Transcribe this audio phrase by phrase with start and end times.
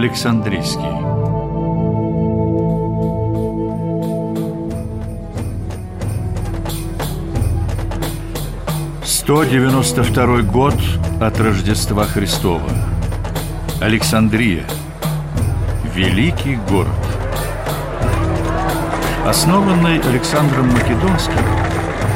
[0.00, 0.80] Александрийский.
[9.04, 10.74] Сто девяносто второй год
[11.20, 12.70] от Рождества Христова.
[13.82, 14.64] Александрия.
[15.94, 16.88] Великий город.
[19.26, 21.44] Основанный Александром Македонским,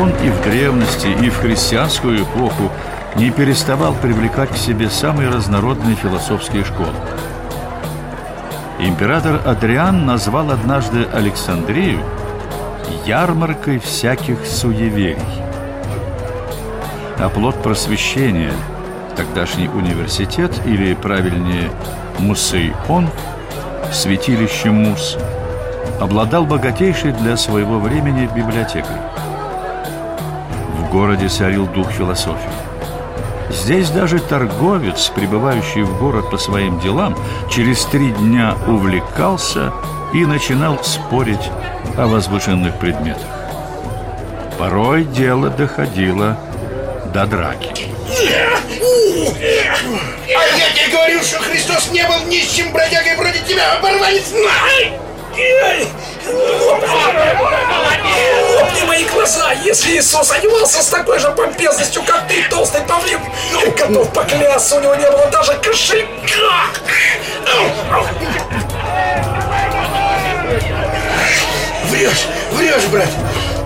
[0.00, 2.70] он и в древности, и в христианскую эпоху
[3.16, 6.94] не переставал привлекать к себе самые разнородные философские школы.
[8.84, 12.00] Император Адриан назвал однажды Александрию
[13.06, 15.22] ярмаркой всяких суеверий.
[17.16, 18.52] А плод просвещения,
[19.14, 21.70] тогдашний университет, или правильнее
[22.18, 23.08] Мусейон,
[23.92, 25.16] святилище Мус,
[26.00, 28.96] обладал богатейшей для своего времени библиотекой.
[30.76, 32.71] В городе царил дух философии.
[33.52, 37.16] Здесь даже торговец, прибывающий в город по своим делам,
[37.50, 39.72] через три дня увлекался
[40.12, 41.50] и начинал спорить
[41.96, 43.28] о возвышенных предметах.
[44.58, 46.38] Порой дело доходило
[47.12, 47.86] до драки.
[50.34, 54.32] А я тебе говорил, что Христос не был нищим бродягой вроде тебя, оборванец!
[58.54, 59.52] Лопни мои глаза!
[59.64, 63.20] Если Иисус одевался с такой же помпезностью, как ты, толстый павлин,
[63.76, 66.66] готов поклясться, у него не было даже кошелька!
[71.88, 73.08] Врешь, врешь, брат!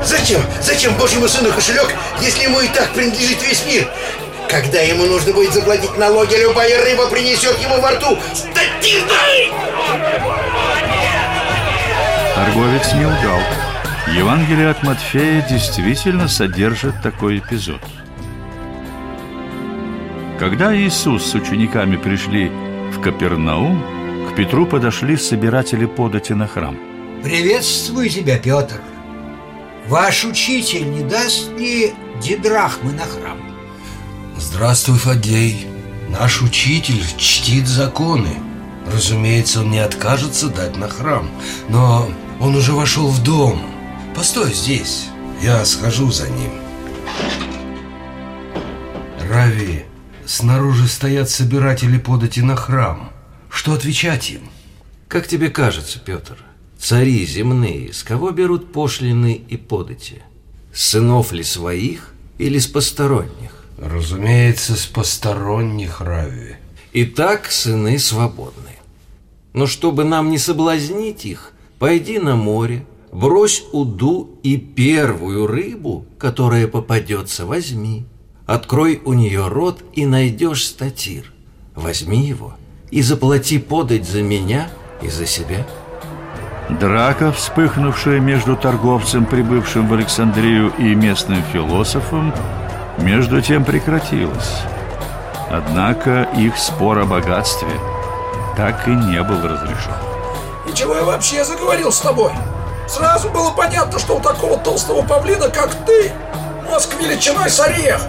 [0.03, 0.43] Зачем?
[0.63, 3.89] Зачем Божьему сыну кошелек, если ему и так принадлежит весь мир?
[4.49, 9.15] Когда ему нужно будет заплатить налоги, любая рыба принесет ему во рту статина!
[12.37, 13.41] Торговец не лгал.
[14.15, 17.81] Евангелие от Матфея действительно содержит такой эпизод.
[20.39, 22.53] Когда Иисус с учениками пришли
[22.93, 23.83] в Капернаум,
[24.29, 26.79] к Петру подошли собиратели подати на храм.
[27.23, 28.83] Приветствую тебя, Петр.
[29.89, 33.39] Ваш учитель не даст ли дидрахмы на храм?
[34.37, 35.67] Здравствуй, Фадей.
[36.11, 38.37] Наш учитель чтит законы.
[38.93, 41.31] Разумеется, он не откажется дать на храм,
[41.71, 42.11] но
[42.41, 43.61] он уже вошел в дом.
[44.15, 45.09] Постой здесь,
[45.43, 46.51] я схожу за ним.
[49.29, 49.85] Рави,
[50.25, 53.11] снаружи стоят собиратели подати на храм.
[53.51, 54.51] Что отвечать им?
[55.09, 56.37] Как тебе кажется, Петр,
[56.79, 60.23] цари земные с кого берут пошлины и подати?
[60.73, 63.65] С сынов ли своих или с посторонних?
[63.79, 66.57] Разумеется, с посторонних Рави.
[66.93, 68.77] Итак, сыны свободны.
[69.53, 76.69] Но чтобы нам не соблазнить их, пойди на море, брось уду и первую рыбу, которая
[76.69, 78.05] попадется, возьми.
[78.47, 81.33] Открой у нее рот и найдешь статир.
[81.75, 82.55] Возьми его
[82.91, 84.69] и заплати подать за меня
[85.03, 85.67] и за себя.
[86.69, 92.35] Драка, вспыхнувшая между торговцем, прибывшим в Александрию, и местным философом,
[92.99, 94.63] между тем прекратилась.
[95.49, 97.69] Однако их спор о богатстве
[98.57, 99.95] так и не был разрешен.
[100.77, 102.33] Чего я вообще заговорил с тобой?
[102.87, 106.13] Сразу было понятно, что у такого толстого павлина, как ты,
[106.69, 108.03] мозг величиной с орех.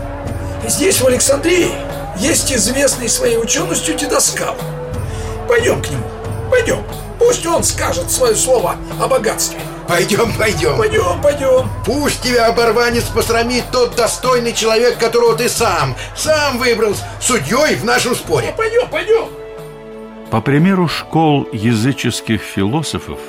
[0.66, 1.72] И здесь, в Александрии,
[2.18, 4.58] есть известный своей ученостью дедоскал.
[5.48, 6.04] Пойдем к нему,
[6.52, 6.84] пойдем.
[7.18, 9.62] Пусть он скажет свое слово о богатстве.
[9.88, 10.78] Пойдем, пойдем.
[10.78, 11.70] Пойдем, пойдем.
[11.86, 18.14] Пусть тебя, оборванец, посрамит тот достойный человек, которого ты сам, сам выбрал судьей в нашем
[18.14, 18.54] споре.
[18.58, 19.47] Пойдем, пойдем.
[20.32, 23.20] По примеру школ языческих философов,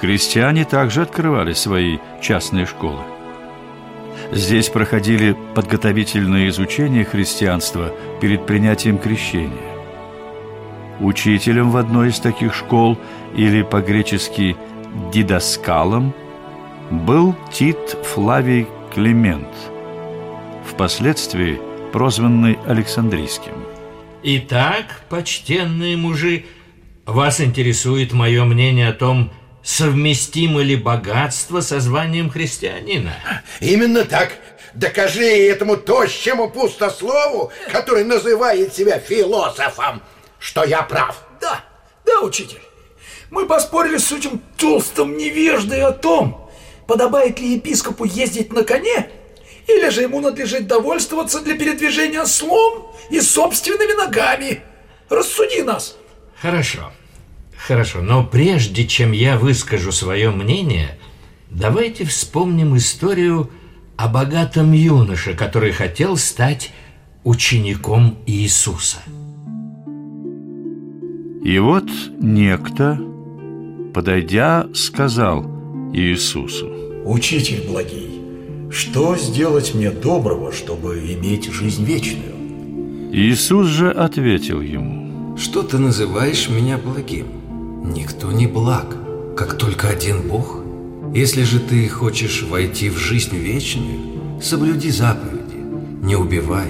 [0.00, 3.00] христиане также открывали свои частные школы.
[4.30, 9.72] Здесь проходили подготовительные изучения христианства перед принятием крещения.
[11.00, 12.98] Учителем в одной из таких школ,
[13.34, 14.54] или по-гречески
[15.12, 16.12] «дидаскалом»,
[16.90, 19.48] был Тит Флавий Климент,
[20.66, 21.58] впоследствии
[21.90, 23.71] прозванный Александрийским.
[24.24, 26.44] Итак, почтенные мужи,
[27.06, 29.32] вас интересует мое мнение о том,
[29.64, 33.14] совместимо ли богатство со званием христианина?
[33.58, 34.32] Именно так.
[34.74, 40.00] Докажи этому тощему пустослову, который называет себя философом,
[40.38, 41.20] что я прав.
[41.40, 41.64] Да,
[42.06, 42.62] да, учитель.
[43.30, 46.48] Мы поспорили с этим толстым невеждой о том,
[46.86, 49.10] подобает ли епископу ездить на коне,
[49.66, 54.62] или же ему надлежит довольствоваться для передвижения слом и собственными ногами.
[55.08, 55.96] Рассуди нас.
[56.40, 56.92] Хорошо,
[57.56, 60.98] хорошо, но прежде чем я выскажу свое мнение,
[61.50, 63.50] давайте вспомним историю
[63.96, 66.70] о богатом юноше, который хотел стать
[67.24, 68.98] учеником Иисуса.
[71.44, 71.84] И вот
[72.20, 73.00] некто,
[73.92, 75.44] подойдя, сказал
[75.92, 76.68] Иисусу,
[77.04, 78.21] Учитель благий,
[78.72, 82.32] что сделать мне доброго, чтобы иметь жизнь вечную?
[83.12, 87.26] Иисус же ответил ему, Что ты называешь меня благим?
[87.84, 88.96] Никто не благ,
[89.36, 90.60] как только один Бог.
[91.14, 95.60] Если же ты хочешь войти в жизнь вечную, соблюди заповеди,
[96.00, 96.68] не убивай,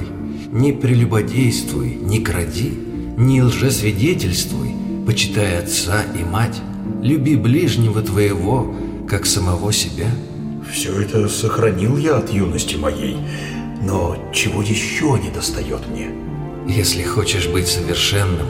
[0.50, 2.72] не прелюбодействуй, не кради,
[3.16, 4.74] не лжесвидетельствуй,
[5.06, 6.60] почитай отца и мать,
[7.00, 8.74] люби ближнего твоего,
[9.08, 10.08] как самого себя.
[10.70, 13.16] Все это сохранил я от юности моей,
[13.82, 16.08] но чего еще не достает мне?
[16.66, 18.46] Если хочешь быть совершенным,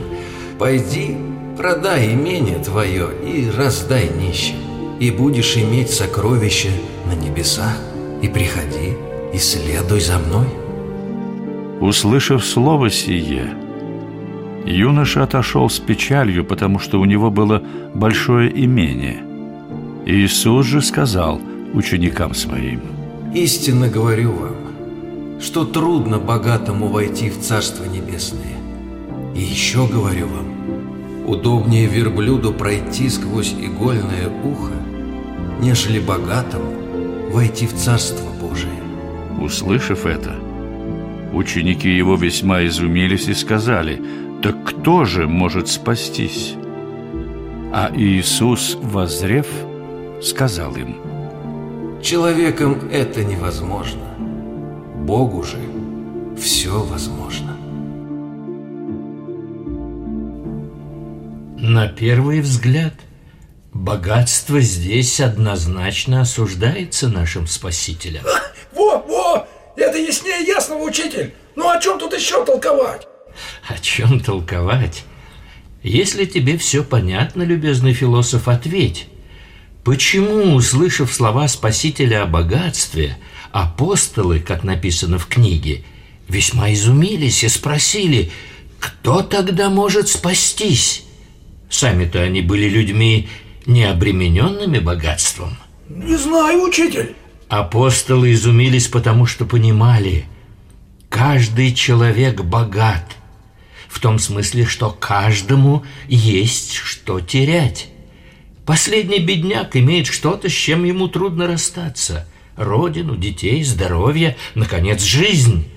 [0.59, 1.17] пойди,
[1.57, 4.57] продай имение твое и раздай нищим,
[5.01, 6.69] и будешь иметь сокровища
[7.07, 7.79] на небесах,
[8.21, 8.95] и приходи,
[9.33, 10.47] и следуй за мной.
[11.81, 13.55] Услышав слово сие,
[14.65, 17.63] юноша отошел с печалью, потому что у него было
[17.95, 19.25] большое имение.
[20.05, 21.41] Иисус же сказал
[21.75, 22.81] ученикам своим,
[23.35, 28.59] Истинно говорю вам, что трудно богатому войти в Царство Небесное.
[29.35, 34.75] И еще говорю вам, удобнее верблюду пройти сквозь игольное ухо,
[35.63, 36.75] нежели богатому
[37.31, 38.83] войти в Царство Божие.
[39.41, 40.35] Услышав это,
[41.33, 44.03] ученики его весьма изумились и сказали,
[44.43, 46.55] «Так кто же может спастись?»
[47.73, 49.47] А Иисус, возрев,
[50.21, 50.97] сказал им,
[52.03, 54.03] Человеком это невозможно.
[55.07, 55.59] Богу же
[56.37, 57.57] все возможно.
[61.57, 62.95] На первый взгляд,
[63.73, 68.25] богатство здесь однозначно осуждается нашим Спасителем.
[68.75, 69.47] Во, во!
[69.77, 71.33] Это яснее ясного, учитель!
[71.55, 73.07] Ну о чем тут еще толковать?
[73.69, 75.05] О чем толковать?
[75.85, 79.09] Если тебе все понятно, любезный философ, ответь.
[79.85, 83.19] Почему, услышав слова Спасителя о богатстве,
[83.51, 85.83] апостолы, как написано в книге,
[86.29, 88.31] весьма изумились и спросили,
[88.79, 91.05] кто тогда может спастись?
[91.69, 93.29] Сами-то они были людьми,
[93.67, 95.57] не обремененными богатством.
[95.89, 97.17] Не знаю, учитель.
[97.49, 100.27] Апостолы изумились, потому что понимали,
[101.09, 103.17] каждый человек богат,
[103.89, 107.92] в том смысле, что каждому есть что терять.
[108.73, 112.27] Последний бедняк имеет что-то, с чем ему трудно расстаться.
[112.57, 115.69] Родину, детей, здоровье, наконец, жизнь.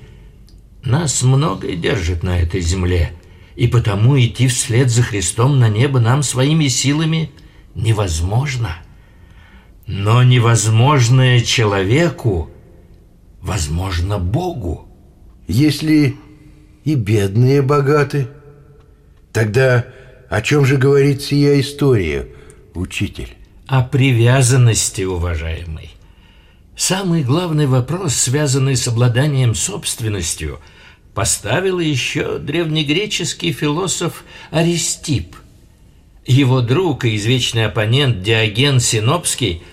[0.81, 3.11] Нас многое держит на этой земле,
[3.57, 7.31] и потому идти вслед за Христом на небо нам своими силами
[7.75, 8.77] невозможно.
[9.87, 12.49] Но невозможное человеку
[13.41, 14.87] возможно Богу.
[15.49, 16.15] Если
[16.85, 18.29] и бедные богаты,
[19.33, 19.85] тогда
[20.29, 22.29] о чем же говорит сия история,
[22.77, 23.29] учитель?
[23.67, 25.91] О привязанности, уважаемый.
[26.75, 30.59] Самый главный вопрос, связанный с обладанием собственностью,
[31.13, 35.35] поставил еще древнегреческий философ Аристип.
[36.25, 39.63] Его друг и извечный оппонент Диоген Синопский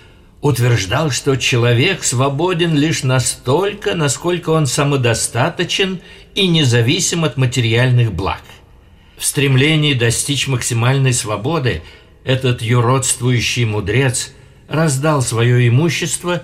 [0.41, 5.99] утверждал, что человек свободен лишь настолько, насколько он самодостаточен
[6.35, 8.41] и независим от материальных благ.
[9.17, 11.81] В стремлении достичь максимальной свободы
[12.23, 14.33] этот юродствующий мудрец
[14.67, 16.43] раздал свое имущество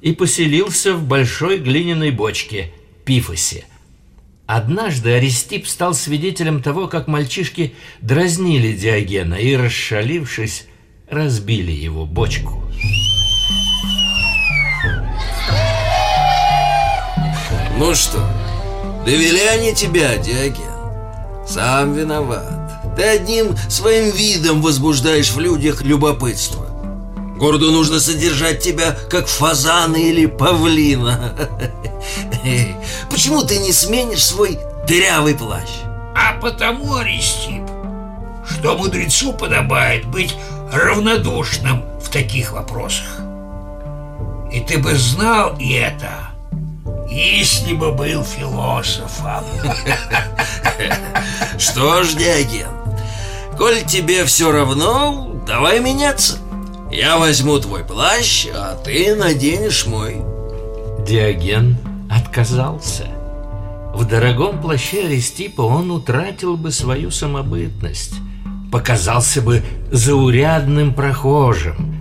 [0.00, 2.72] и поселился в большой глиняной бочке–
[3.06, 3.64] Пифосе.
[4.46, 10.66] Однажды Аристип стал свидетелем того, как мальчишки дразнили Диогена и, расшалившись,
[11.08, 12.64] разбили его бочку.
[17.78, 18.28] Ну что,
[19.04, 21.46] довели они тебя, Диоген?
[21.46, 22.65] Сам виноват.
[22.96, 26.66] Ты одним своим видом возбуждаешь в людях любопытство.
[27.36, 31.34] Городу нужно содержать тебя, как фазана или павлина.
[33.10, 35.68] Почему ты не сменишь свой дырявый плащ?
[36.14, 37.62] А потому, Аристип,
[38.48, 40.34] что мудрецу подобает быть
[40.72, 43.20] равнодушным в таких вопросах.
[44.50, 46.30] И ты бы знал и это,
[47.10, 49.44] если бы был философом.
[51.58, 52.85] Что ж, Диоген,
[53.56, 56.38] коль тебе все равно, давай меняться.
[56.90, 60.22] Я возьму твой плащ, а ты наденешь мой.
[61.06, 61.76] Диоген
[62.10, 63.06] отказался.
[63.94, 68.14] В дорогом плаще Аристипа он утратил бы свою самобытность,
[68.70, 71.96] показался бы заурядным прохожим.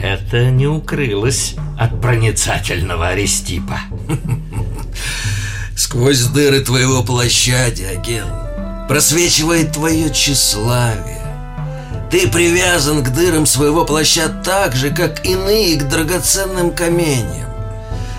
[0.00, 3.80] Это не укрылось от проницательного Аристипа.
[5.76, 8.26] Сквозь дыры твоего плаща, Диоген,
[8.88, 11.18] просвечивает твое тщеславие.
[12.10, 17.50] Ты привязан к дырам своего плаща так же, как иные к драгоценным каменьям.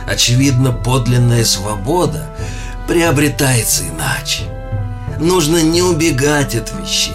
[0.07, 2.29] Очевидно, подлинная свобода
[2.87, 4.43] приобретается иначе.
[5.19, 7.13] Нужно не убегать от вещей,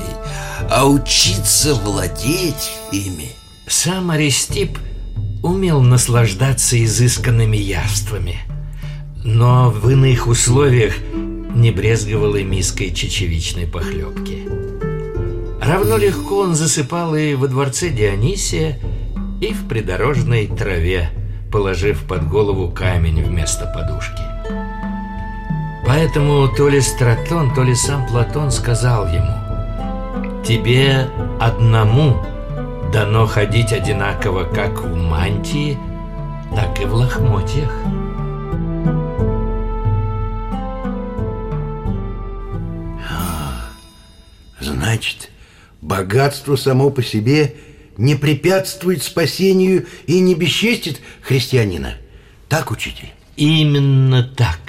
[0.69, 3.33] а учиться владеть ими.
[3.69, 4.79] Сам Аристип
[5.43, 8.41] умел наслаждаться изысканными явствами,
[9.25, 10.95] но в иных условиях
[11.55, 14.49] не брезговал и миской чечевичной похлебки.
[15.63, 18.79] Равно легко он засыпал и во дворце Дионисия,
[19.41, 21.11] и в придорожной траве,
[21.51, 24.23] положив под голову камень вместо подушки.
[25.87, 31.09] Поэтому то ли Стратон, то ли сам Платон сказал ему «Тебе
[31.41, 32.17] одному
[32.93, 35.79] дано ходить одинаково как в мантии,
[36.55, 37.73] так и в лохмотьях».
[44.95, 45.31] Значит,
[45.83, 47.57] богатство само по себе
[47.97, 51.97] не препятствует спасению и не бесчестит христианина.
[52.49, 53.09] Так, учитель?
[53.35, 54.61] Именно так.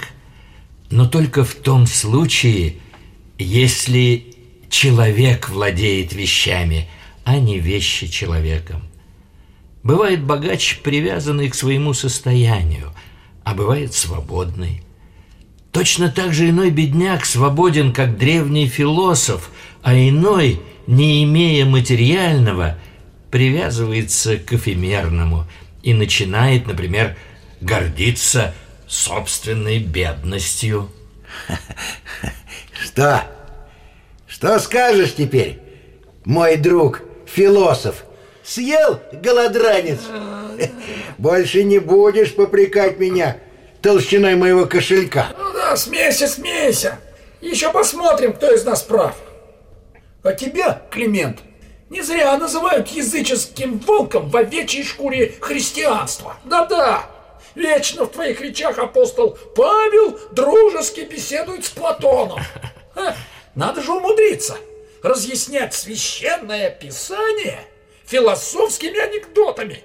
[0.89, 2.77] Но только в том случае,
[3.37, 4.35] если
[4.69, 6.89] человек владеет вещами,
[7.23, 8.81] а не вещи человеком.
[9.83, 12.91] Бывает богач, привязанный к своему состоянию,
[13.43, 14.81] а бывает свободный.
[15.71, 19.51] Точно так же иной бедняк свободен, как древний философ,
[19.85, 22.75] а иной, не имея материального,
[23.29, 25.45] привязывается к эфемерному
[25.83, 27.15] и начинает, например,
[27.61, 28.55] гордиться
[28.87, 30.89] собственной бедностью.
[32.83, 33.25] Что?
[34.27, 35.59] Что скажешь теперь,
[36.23, 38.05] мой друг, философ?
[38.43, 39.99] Съел голодранец?
[41.19, 43.37] Больше не будешь попрекать меня
[43.83, 45.27] толщиной моего кошелька.
[45.37, 46.97] Ну да, смейся, смейся.
[47.39, 49.15] Еще посмотрим, кто из нас прав.
[50.25, 51.41] А тебя, Климент,
[51.91, 56.37] не зря называют языческим волком в овечьей шкуре христианства.
[56.45, 57.05] Да-да,
[57.53, 62.39] вечно в твоих речах апостол Павел дружески беседует с Платоном.
[62.95, 63.15] Ха,
[63.53, 64.57] надо же умудриться
[65.03, 67.59] разъяснять священное писание
[68.07, 69.83] философскими анекдотами.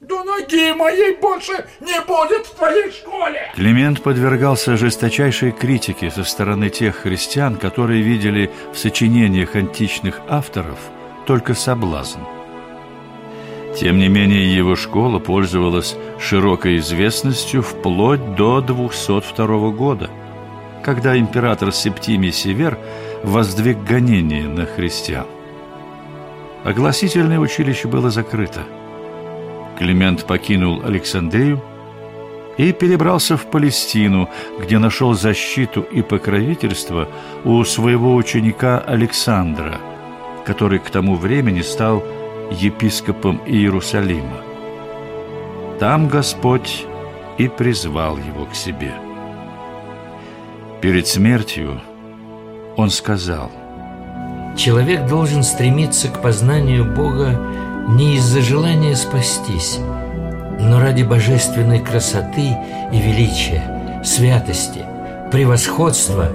[0.00, 3.50] Да ноги моей больше не будет в твоей школе!
[3.56, 10.78] Климент подвергался жесточайшей критике со стороны тех христиан, которые видели в сочинениях античных авторов
[11.26, 12.20] только соблазн.
[13.76, 20.10] Тем не менее, его школа пользовалась широкой известностью вплоть до 202 года,
[20.84, 22.78] когда император Септимий Север
[23.24, 25.26] воздвиг гонение на христиан.
[26.62, 28.62] Огласительное училище было закрыто–
[29.78, 31.62] Климент покинул Александрию
[32.56, 34.28] и перебрался в Палестину,
[34.60, 37.08] где нашел защиту и покровительство
[37.44, 39.78] у своего ученика Александра,
[40.44, 42.02] который к тому времени стал
[42.50, 44.42] епископом Иерусалима.
[45.78, 46.84] Там Господь
[47.38, 48.92] и призвал его к себе.
[50.80, 51.80] Перед смертью
[52.76, 53.52] он сказал,
[54.56, 57.40] Человек должен стремиться к познанию Бога
[57.88, 59.78] не из-за желания спастись,
[60.60, 62.56] но ради божественной красоты
[62.92, 64.84] и величия, святости,
[65.32, 66.30] превосходства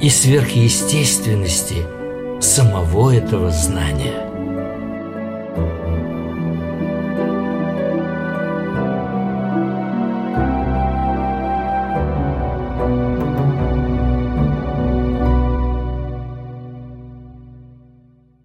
[0.00, 1.86] и сверхъестественности
[2.40, 4.27] самого этого знания.